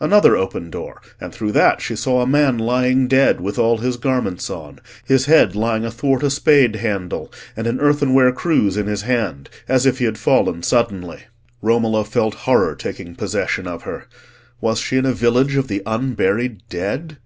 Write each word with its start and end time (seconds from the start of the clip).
Another 0.00 0.34
open 0.34 0.70
door; 0.70 1.02
and 1.20 1.30
through 1.30 1.52
that 1.52 1.82
she 1.82 1.94
saw 1.94 2.22
a 2.22 2.26
man 2.26 2.56
lying 2.56 3.06
dead 3.06 3.38
with 3.42 3.58
all 3.58 3.76
his 3.76 3.98
garments 3.98 4.48
on, 4.48 4.78
his 5.04 5.26
head 5.26 5.54
lying 5.54 5.84
athwart 5.84 6.22
a 6.22 6.30
spade 6.30 6.76
handle, 6.76 7.30
and 7.54 7.66
an 7.66 7.78
earthenware 7.80 8.32
cruse 8.32 8.78
in 8.78 8.86
his 8.86 9.02
hand, 9.02 9.50
as 9.68 9.84
if 9.84 9.98
he 9.98 10.06
had 10.06 10.16
fallen 10.16 10.62
suddenly. 10.62 11.24
Romola 11.60 12.02
felt 12.06 12.32
horror 12.48 12.74
taking 12.74 13.14
possession 13.14 13.66
of 13.66 13.82
her. 13.82 14.06
Was 14.58 14.78
she 14.78 14.96
in 14.96 15.04
a 15.04 15.12
village 15.12 15.54
of 15.54 15.68
the 15.68 15.82
unburied 15.84 16.62
dead? 16.70 17.18